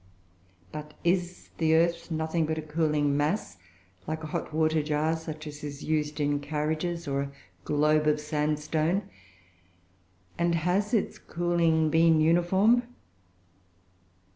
But 0.71 0.95
is 1.03 1.51
the 1.59 1.75
earth 1.75 2.09
nothing 2.09 2.47
but 2.47 2.57
a 2.57 2.61
cooling 2.63 3.15
mass, 3.15 3.57
"like 4.07 4.23
a 4.23 4.33
hot 4.33 4.51
water 4.51 4.81
jar 4.81 5.15
such 5.15 5.45
as 5.45 5.63
is 5.63 5.83
used 5.83 6.19
in 6.19 6.39
carriages," 6.39 7.07
or 7.07 7.21
"a 7.21 7.31
globe 7.65 8.07
of 8.07 8.19
sandstone," 8.19 9.03
and 10.39 10.55
has 10.55 10.95
its 10.95 11.19
cooling 11.19 11.91
been 11.91 12.19
uniform? 12.19 12.81